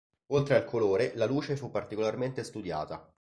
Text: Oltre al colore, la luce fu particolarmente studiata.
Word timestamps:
Oltre 0.29 0.55
al 0.55 0.65
colore, 0.65 1.11
la 1.13 1.27
luce 1.27 1.55
fu 1.55 1.69
particolarmente 1.69 2.43
studiata. 2.43 3.07